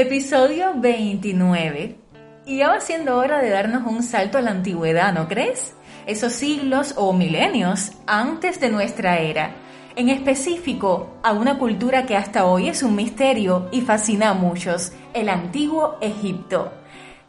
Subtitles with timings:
[0.00, 1.94] Episodio 29.
[2.46, 5.74] Y ya va siendo hora de darnos un salto a la antigüedad, ¿no crees?
[6.06, 9.50] Esos siglos o milenios antes de nuestra era.
[9.96, 14.92] En específico, a una cultura que hasta hoy es un misterio y fascina a muchos,
[15.12, 16.72] el antiguo Egipto.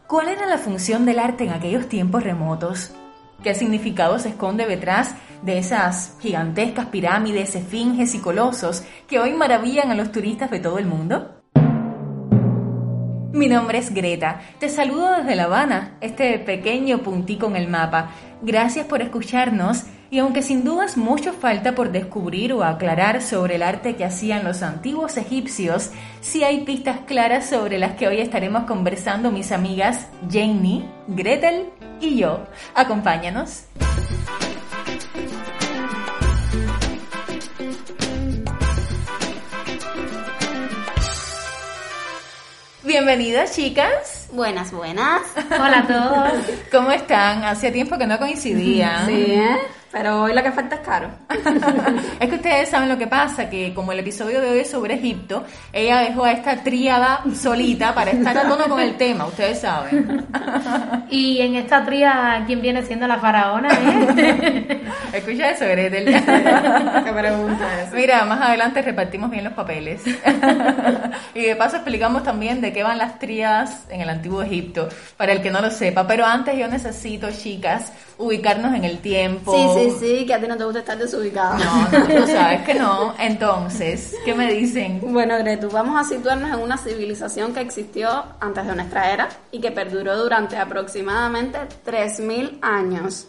[0.07, 2.93] ¿Cuál era la función del arte en aquellos tiempos remotos?
[3.43, 9.91] ¿Qué significado se esconde detrás de esas gigantescas pirámides, esfinges y colosos que hoy maravillan
[9.91, 11.40] a los turistas de todo el mundo?
[13.33, 14.41] Mi nombre es Greta.
[14.59, 18.11] Te saludo desde La Habana, este pequeño puntico en el mapa.
[18.41, 23.63] Gracias por escucharnos y aunque sin dudas mucho falta por descubrir o aclarar sobre el
[23.63, 28.63] arte que hacían los antiguos egipcios, sí hay pistas claras sobre las que hoy estaremos
[28.63, 31.69] conversando mis amigas Janie, Gretel
[32.01, 32.45] y yo.
[32.75, 33.63] Acompáñanos.
[42.91, 44.27] Bienvenidas, chicas.
[44.33, 45.21] Buenas, buenas.
[45.49, 46.45] Hola a todos.
[46.73, 47.41] ¿Cómo están?
[47.45, 49.05] Hacía tiempo que no coincidían.
[49.05, 49.59] Sí, ¿eh?
[49.91, 51.09] Pero hoy lo que falta es caro.
[52.19, 54.93] es que ustedes saben lo que pasa, que como el episodio de hoy es sobre
[54.93, 59.59] Egipto, ella dejó a esta tríada solita para estar a tono con el tema, ustedes
[59.59, 60.25] saben.
[61.09, 63.67] y en esta tríada, ¿quién viene siendo la faraona?
[64.17, 64.81] Eh?
[65.13, 66.05] Escucha eso, Gretel.
[66.05, 67.91] ¿Qué pregunta es?
[67.91, 70.01] Mira, más adelante repartimos bien los papeles.
[71.35, 75.33] y de paso explicamos también de qué van las tríadas en el antiguo Egipto, para
[75.33, 76.07] el que no lo sepa.
[76.07, 79.53] Pero antes yo necesito, chicas, ubicarnos en el tiempo.
[79.53, 81.57] Sí, sí, sí, que a ti no te gusta estar desubicado.
[81.57, 83.13] No, no, tú sabes que no.
[83.19, 85.01] Entonces, ¿qué me dicen?
[85.01, 89.59] Bueno, Gretu, vamos a situarnos en una civilización que existió antes de nuestra era y
[89.59, 93.27] que perduró durante aproximadamente 3.000 años.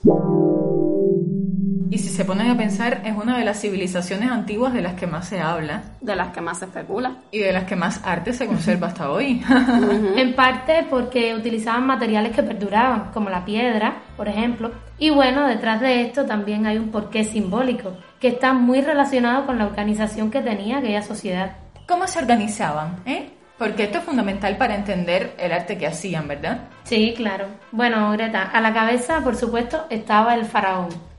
[1.92, 5.06] Y si se ponen a pensar, es una de las civilizaciones antiguas de las que
[5.06, 5.82] más se habla.
[6.00, 7.16] De las que más se especula.
[7.30, 9.44] Y de las que más arte se conserva hasta hoy.
[10.16, 14.72] En parte porque utilizaban materiales que perduraban, como la piedra, por ejemplo.
[14.96, 19.58] Y bueno, detrás de esto también hay un porqué simbólico, que está muy relacionado con
[19.58, 21.56] la organización que tenía aquella sociedad.
[21.86, 23.02] ¿Cómo se organizaban?
[23.04, 23.28] Eh?
[23.58, 26.68] Porque esto es fundamental para entender el arte que hacían, ¿verdad?
[26.84, 27.48] Sí, claro.
[27.70, 31.11] Bueno, Greta, a la cabeza, por supuesto, estaba el faraón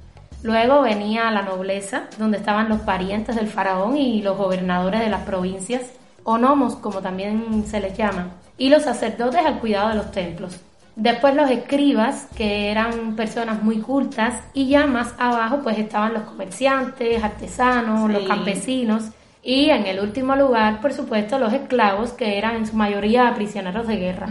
[0.43, 5.23] Luego venía la nobleza, donde estaban los parientes del faraón y los gobernadores de las
[5.23, 5.83] provincias,
[6.25, 10.59] o nomos, como también se les llama, y los sacerdotes al cuidado de los templos.
[10.97, 16.23] Después los escribas, que eran personas muy cultas, y ya más abajo pues estaban los
[16.23, 19.05] comerciantes, artesanos, los campesinos,
[19.41, 23.87] y en el último lugar, por supuesto, los esclavos, que eran en su mayoría prisioneros
[23.87, 24.27] de guerra.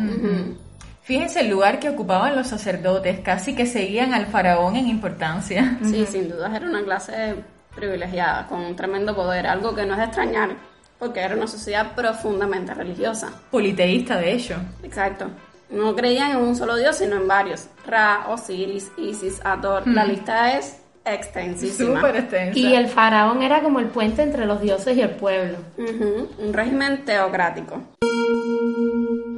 [1.02, 5.78] Fíjense el lugar que ocupaban los sacerdotes, casi que seguían al faraón en importancia.
[5.82, 7.34] Sí, sin duda era una clase
[7.74, 10.50] privilegiada, con un tremendo poder, algo que no es de extrañar,
[11.00, 13.32] porque era una sociedad profundamente religiosa.
[13.50, 14.54] Politeísta, de hecho.
[14.84, 15.26] Exacto.
[15.70, 17.66] No creían en un solo dios, sino en varios.
[17.84, 19.86] Ra, Osiris, Isis, Ator.
[19.88, 21.96] La lista es extensísima.
[21.98, 22.58] Súper extensa.
[22.58, 25.56] Y el faraón era como el puente entre los dioses y el pueblo.
[25.78, 27.80] Un régimen teocrático.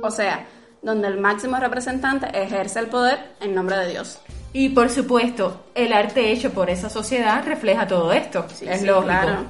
[0.02, 0.44] O sea,
[0.84, 4.20] donde el máximo representante ejerce el poder en nombre de Dios.
[4.52, 8.46] Y por supuesto, el arte hecho por esa sociedad refleja todo esto.
[8.60, 9.46] es lógico.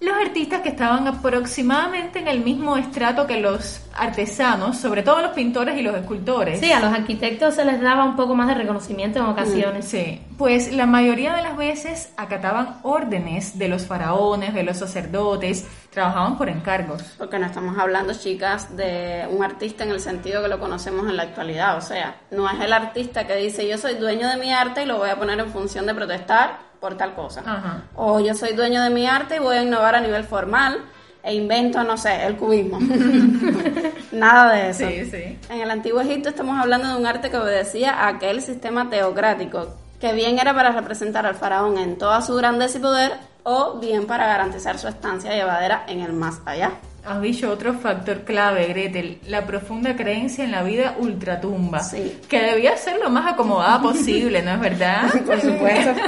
[0.00, 5.32] Los artistas que estaban aproximadamente en el mismo estrato que los artesanos, sobre todo los
[5.32, 6.60] pintores y los escultores.
[6.60, 9.86] Sí, a los arquitectos se les daba un poco más de reconocimiento en ocasiones.
[9.86, 15.66] sí, pues la mayoría de las veces acataban órdenes de los faraones, de los sacerdotes,
[15.90, 17.02] trabajaban por encargos.
[17.16, 21.16] Porque no estamos hablando, chicas, de un artista en el sentido que lo conocemos en
[21.16, 21.76] la actualidad.
[21.76, 24.86] O sea, no es el artista que dice yo soy dueño de mi arte y
[24.86, 27.82] lo voy a poner en función de protestar por tal cosa.
[27.94, 30.84] O yo soy dueño de mi arte y voy a innovar a nivel formal
[31.22, 32.78] e invento, no sé, el cubismo.
[34.12, 34.88] Nada de eso.
[34.88, 35.38] Sí, sí.
[35.50, 39.74] En el antiguo Egipto estamos hablando de un arte que obedecía a aquel sistema teocrático,
[40.00, 43.12] que bien era para representar al faraón en toda su grandeza y poder,
[43.50, 46.72] o bien para garantizar su estancia llevadera en el más allá.
[47.06, 52.20] Has dicho otro factor clave, Gretel, la profunda creencia en la vida ultratumba, sí.
[52.28, 55.10] que debía ser lo más acomodada posible, ¿no es verdad?
[55.26, 55.92] Por supuesto.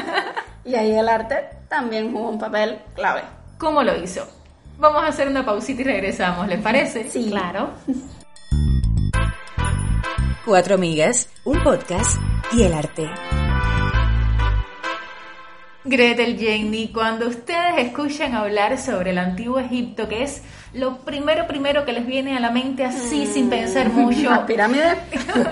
[0.62, 1.36] Y ahí el arte
[1.70, 3.22] también jugó un papel clave.
[3.56, 4.28] cómo lo hizo.
[4.78, 7.08] Vamos a hacer una pausita y regresamos, ¿les parece?
[7.08, 7.70] Sí, claro.
[10.44, 12.20] Cuatro amigas, un podcast
[12.52, 13.08] y el arte.
[15.82, 20.42] Gretel Jenny, cuando ustedes escuchan hablar sobre el antiguo Egipto, que es
[20.74, 23.50] lo primero primero que les viene a la mente así sin mm.
[23.50, 24.30] pensar mucho.
[24.30, 24.96] La pirámide.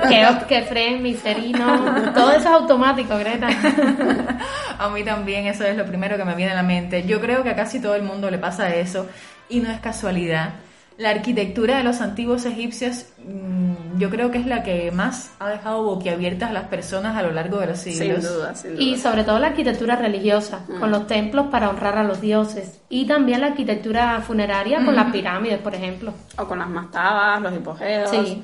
[0.49, 3.49] que Fren, Miserino, todo eso es automático, Greta.
[4.79, 7.07] a mí también eso es lo primero que me viene a la mente.
[7.07, 9.09] Yo creo que a casi todo el mundo le pasa eso
[9.49, 10.55] y no es casualidad.
[10.99, 15.49] La arquitectura de los antiguos egipcios mm, yo creo que es la que más ha
[15.49, 18.25] dejado boquiabiertas a las personas a lo largo de los siglos.
[18.25, 18.83] Sin duda, sin duda.
[18.83, 20.81] Y sobre todo la arquitectura religiosa, mm.
[20.81, 22.81] con los templos para honrar a los dioses.
[22.91, 26.15] Y también la arquitectura funeraria con las pirámides, por ejemplo.
[26.39, 28.11] O con las mastabas, los hipogeos.
[28.11, 28.43] Sí.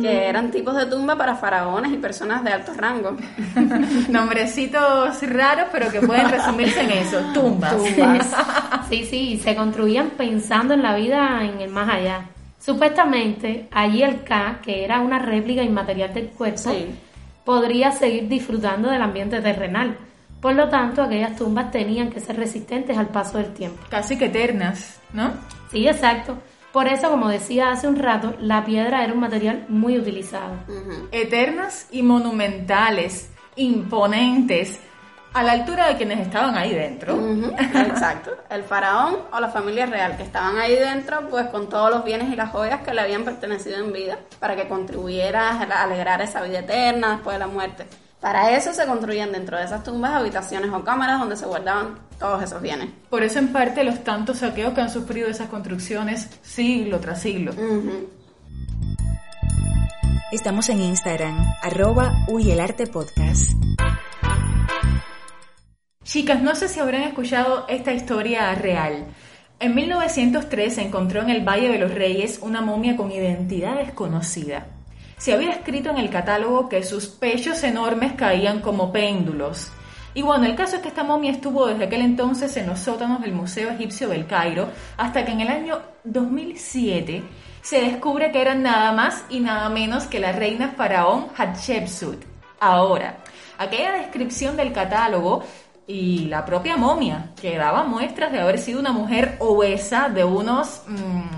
[0.00, 3.14] Que eran tipos de tumba para faraones y personas de alto rango.
[4.08, 7.76] Nombrecitos raros, pero que pueden resumirse en eso, tumbas.
[7.76, 8.34] tumbas.
[8.88, 12.30] sí, sí, se construían pensando en la vida en el más allá.
[12.58, 16.72] Supuestamente, allí el K, que era una réplica inmaterial del cuerpo,
[17.44, 19.98] podría seguir disfrutando del ambiente terrenal.
[20.46, 23.82] Por lo tanto, aquellas tumbas tenían que ser resistentes al paso del tiempo.
[23.90, 25.32] Casi que eternas, ¿no?
[25.72, 26.38] Sí, exacto.
[26.72, 30.54] Por eso, como decía hace un rato, la piedra era un material muy utilizado.
[31.10, 34.78] Eternas y monumentales, imponentes,
[35.34, 37.18] a la altura de quienes estaban ahí dentro.
[37.58, 38.30] exacto.
[38.48, 42.32] El faraón o la familia real que estaban ahí dentro, pues con todos los bienes
[42.32, 46.40] y las joyas que le habían pertenecido en vida, para que contribuyera a alegrar esa
[46.42, 47.86] vida eterna después de la muerte.
[48.20, 52.42] Para eso se construían dentro de esas tumbas habitaciones o cámaras donde se guardaban todos
[52.42, 52.88] esos bienes.
[53.10, 57.52] Por eso en parte los tantos saqueos que han sufrido esas construcciones siglo tras siglo.
[60.32, 62.12] Estamos en Instagram, arroba
[62.92, 63.52] Podcast.
[66.02, 69.06] Chicas, no sé si habrán escuchado esta historia real.
[69.60, 74.75] En 1903 se encontró en el Valle de los Reyes una momia con identidad desconocida.
[75.18, 79.70] Se había escrito en el catálogo que sus pechos enormes caían como péndulos.
[80.14, 83.20] Y bueno, el caso es que esta momia estuvo desde aquel entonces en los sótanos
[83.20, 87.22] del Museo Egipcio del Cairo hasta que en el año 2007
[87.60, 92.24] se descubre que era nada más y nada menos que la reina faraón Hatshepsut.
[92.60, 93.18] Ahora,
[93.58, 95.42] aquella descripción del catálogo
[95.86, 100.82] y la propia momia, que daba muestras de haber sido una mujer obesa de unos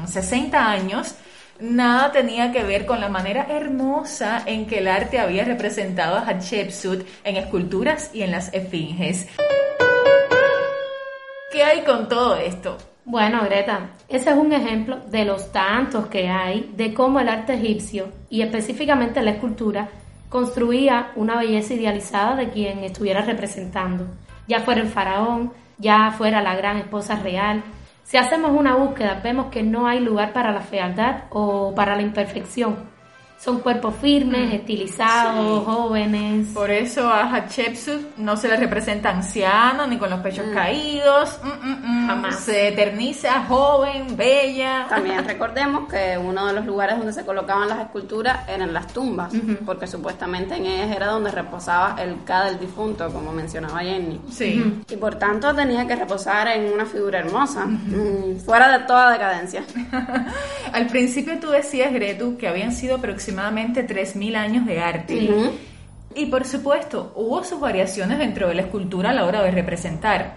[0.07, 1.15] 60 mm, años,
[1.60, 6.26] nada tenía que ver con la manera hermosa en que el arte había representado a
[6.26, 9.26] Hatshepsut en esculturas y en las esfinges.
[11.52, 12.76] ¿Qué hay con todo esto?
[13.05, 17.55] Bueno, Greta, ese es un ejemplo de los tantos que hay de cómo el arte
[17.55, 19.88] egipcio, y específicamente la escultura,
[20.28, 24.06] construía una belleza idealizada de quien estuviera representando
[24.49, 27.62] ya fuera el faraón, ya fuera la gran esposa real.
[28.08, 32.00] Si hacemos una búsqueda, vemos que no hay lugar para la fealdad o para la
[32.00, 32.88] imperfección
[33.38, 34.55] son cuerpos firmes, mm.
[34.56, 36.49] estilizados, jóvenes.
[36.52, 40.55] Por eso a Hatshepsut no se le representa anciano ni con los pechos mm.
[40.55, 41.38] caídos.
[41.44, 42.40] Mm, Jamás.
[42.40, 44.87] Se eterniza joven, bella.
[44.88, 49.32] También recordemos que uno de los lugares donde se colocaban las esculturas eran las tumbas,
[49.64, 54.20] porque supuestamente en ellas era donde reposaba el K del difunto, como mencionaba Jenny.
[54.31, 54.82] Sí.
[54.91, 57.69] Y por tanto tenía que reposar en una figura hermosa,
[58.44, 59.62] fuera de toda decadencia.
[60.72, 65.53] Al principio tú decías, Gretu, que habían sido aproximadamente aproximadamente 3.000 años de arte.
[66.15, 70.32] Y por supuesto, hubo sus variaciones dentro de la escultura a la hora de representar.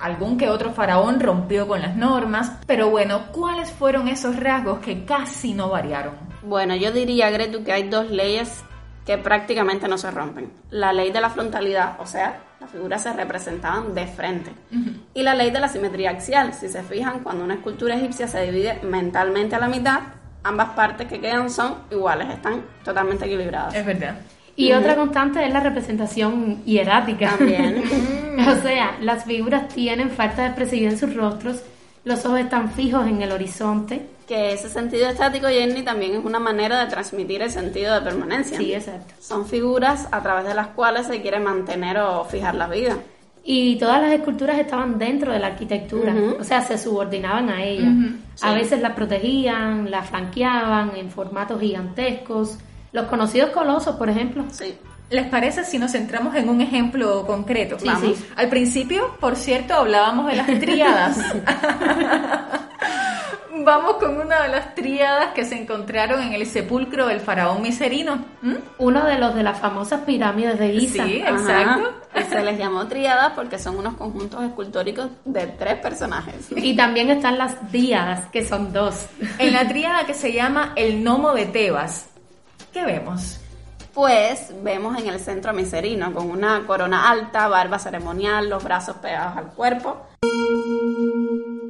[0.00, 5.06] Algún que otro faraón rompió con las normas, pero bueno, ¿cuáles fueron esos rasgos que
[5.06, 6.14] casi no variaron?
[6.42, 8.62] Bueno, yo diría, Gretu, que hay dos leyes
[9.06, 10.52] que prácticamente no se rompen.
[10.70, 14.52] La ley de la frontalidad, o sea, las figuras se representaban de frente.
[15.14, 16.52] Y la ley de la simetría axial.
[16.52, 20.00] Si se fijan, cuando una escultura egipcia se divide mentalmente a la mitad,
[20.42, 23.74] ambas partes que quedan son iguales, están totalmente equilibradas.
[23.74, 24.16] Es verdad.
[24.56, 27.36] Y otra constante es la representación hierática.
[27.36, 27.82] También.
[28.48, 31.62] o sea, las figuras tienen falta de expresividad en sus rostros,
[32.04, 34.06] los ojos están fijos en el horizonte.
[34.26, 38.58] Que ese sentido estático, Jenny, también es una manera de transmitir el sentido de permanencia.
[38.58, 39.14] Sí, exacto.
[39.20, 42.96] Son figuras a través de las cuales se quiere mantener o fijar la vida.
[43.48, 47.92] Y todas las esculturas estaban dentro de la arquitectura, o sea, se subordinaban a ella.
[48.42, 52.58] A veces las protegían, las flanqueaban en formatos gigantescos.
[52.90, 54.44] Los conocidos colosos, por ejemplo.
[54.50, 54.74] Sí.
[55.10, 57.78] ¿Les parece si nos centramos en un ejemplo concreto?
[57.78, 58.16] Sí, Sí.
[58.34, 61.16] Al principio, por cierto, hablábamos de las triadas.
[63.66, 68.24] Vamos con una de las tríadas que se encontraron en el sepulcro del faraón Miserino.
[68.78, 71.04] Uno de los de las famosas pirámides de Giza.
[71.04, 71.92] Sí, exacto.
[72.30, 76.46] se les llamó tríadas porque son unos conjuntos escultóricos de tres personajes.
[76.54, 79.06] Y también están las díadas, que son dos.
[79.38, 82.06] En la tríada que se llama el Nomo de Tebas,
[82.72, 83.40] ¿qué vemos?
[83.92, 88.94] Pues vemos en el centro a Miserino con una corona alta, barba ceremonial, los brazos
[88.98, 90.06] pegados al cuerpo.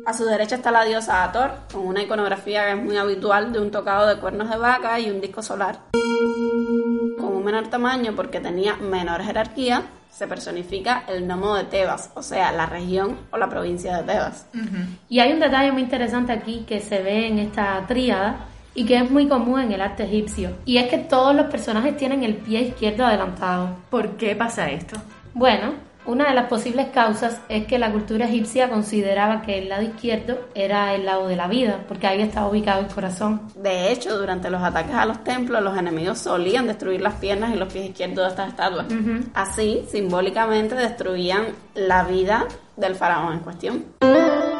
[0.06, 3.58] A su derecha está la diosa Ator, con una iconografía que es muy habitual de
[3.58, 5.80] un tocado de cuernos de vaca y un disco solar.
[7.18, 12.22] Con un menor tamaño porque tenía menor jerarquía, se personifica el nomo de Tebas, o
[12.22, 14.46] sea, la región o la provincia de Tebas.
[15.08, 18.46] Y hay un detalle muy interesante aquí que se ve en esta tríada
[18.76, 20.50] y que es muy común en el arte egipcio.
[20.64, 23.70] Y es que todos los personajes tienen el pie izquierdo adelantado.
[23.90, 24.96] ¿Por qué pasa esto?
[25.34, 25.74] Bueno,
[26.06, 30.38] una de las posibles causas es que la cultura egipcia consideraba que el lado izquierdo
[30.54, 33.42] era el lado de la vida, porque ahí estaba ubicado el corazón.
[33.56, 37.58] De hecho, durante los ataques a los templos, los enemigos solían destruir las piernas y
[37.58, 38.86] los pies izquierdos de estas estatuas.
[39.34, 42.46] Así, simbólicamente, destruían la vida
[42.76, 44.55] del faraón en cuestión.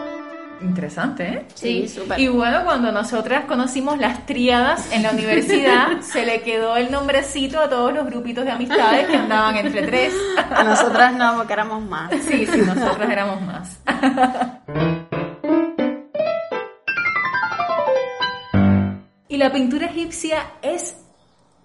[0.61, 1.45] Interesante, ¿eh?
[1.55, 2.19] Sí, súper.
[2.19, 7.61] Y bueno, cuando nosotras conocimos las tríadas en la universidad, se le quedó el nombrecito
[7.61, 10.15] a todos los grupitos de amistades que andaban entre tres.
[10.51, 12.11] A nosotras no, porque éramos más.
[12.23, 13.79] Sí, sí, nosotras éramos más.
[19.29, 20.97] Y la pintura egipcia es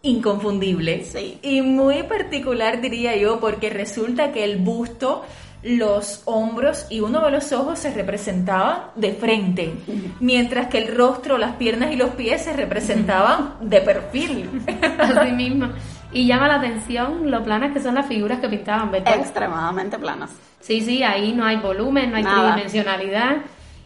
[0.01, 1.05] inconfundible.
[1.05, 1.39] Sí.
[1.41, 5.23] Y muy particular diría yo, porque resulta que el busto
[5.63, 9.73] los hombros y uno de los ojos se representaban de frente,
[10.19, 14.49] mientras que el rostro, las piernas y los pies se representaban de perfil.
[14.99, 15.69] Así mismo.
[16.11, 19.15] Y llama la atención lo planas que son las figuras que pintaban, ¿verdad?
[19.15, 20.31] Extremadamente planas.
[20.59, 23.37] Sí, sí, ahí no hay volumen, no hay tridimensionalidad.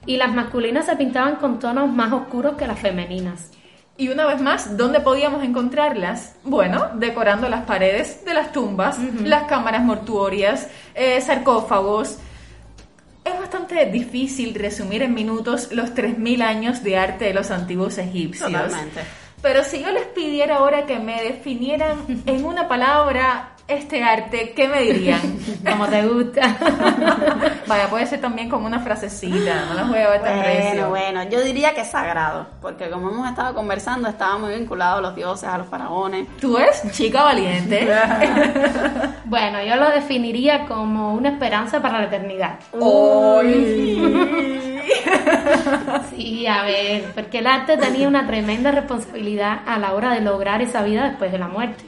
[0.05, 3.51] Y las masculinas se pintaban con tonos más oscuros que las femeninas.
[3.98, 6.36] Y una vez más, ¿dónde podíamos encontrarlas?
[6.44, 12.18] Bueno, decorando las paredes de las tumbas, las cámaras mortuorias, eh, sarcófagos.
[13.24, 18.52] Es bastante difícil resumir en minutos los 3.000 años de arte de los antiguos egipcios.
[18.52, 19.02] Totalmente.
[19.42, 24.68] Pero si yo les pidiera ahora que me definieran en una palabra este arte, ¿qué
[24.68, 25.22] me dirían?
[25.70, 26.42] Como te gusta.
[27.68, 31.24] Vaya, puede ser también como una frasecita, no las voy a ver tan Bueno, bueno,
[31.24, 35.16] yo diría que es sagrado, porque como hemos estado conversando, estaba muy vinculado a los
[35.16, 36.28] dioses, a los faraones.
[36.40, 37.90] Tú eres chica valiente.
[39.26, 42.60] bueno, yo lo definiría como una esperanza para la eternidad.
[46.16, 50.62] sí, a ver, porque el arte tenía una tremenda responsabilidad a la hora de lograr
[50.62, 51.84] esa vida después de la muerte.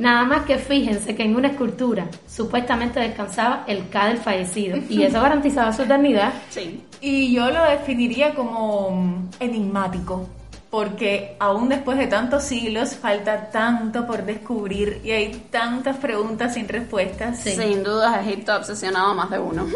[0.00, 5.02] Nada más que fíjense que en una escultura supuestamente descansaba el K del fallecido y
[5.02, 6.32] eso garantizaba su eternidad.
[6.48, 6.82] Sí.
[7.02, 10.26] Y yo lo definiría como enigmático,
[10.70, 16.66] porque aún después de tantos siglos falta tanto por descubrir y hay tantas preguntas sin
[16.66, 17.40] respuestas.
[17.40, 19.66] Sin duda, Egipto ha obsesionado a más de uno.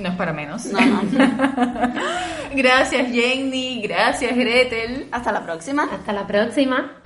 [0.00, 0.64] No es para menos.
[0.66, 1.02] No, no.
[2.54, 5.08] gracias Jenny, gracias Gretel.
[5.10, 5.88] Hasta la próxima.
[5.92, 7.01] Hasta la próxima.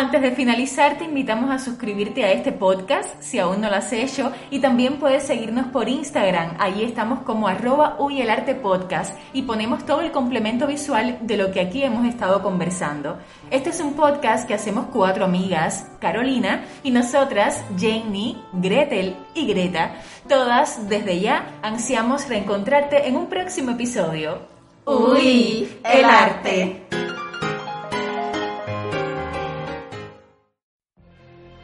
[0.00, 3.92] Antes de finalizar, te invitamos a suscribirte a este podcast si aún no lo has
[3.92, 6.56] hecho y también puedes seguirnos por Instagram.
[6.58, 11.52] Ahí estamos como arroba el arte podcast y ponemos todo el complemento visual de lo
[11.52, 13.18] que aquí hemos estado conversando.
[13.50, 19.96] Este es un podcast que hacemos cuatro amigas, Carolina y nosotras, Jenny, Gretel y Greta.
[20.26, 24.38] Todas desde ya ansiamos reencontrarte en un próximo episodio.
[24.86, 26.99] Uy, el arte.